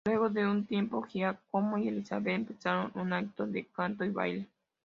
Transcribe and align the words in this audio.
Luego 0.07 0.31
de 0.31 0.47
un 0.47 0.65
tiempo 0.65 1.03
Giacomo 1.03 1.77
y 1.77 1.87
Elizabeth 1.87 2.33
empezaron 2.35 2.91
un 2.95 3.13
acto 3.13 3.45
de 3.45 3.65
canto 3.67 4.03
y 4.03 4.09
baile. 4.09 4.49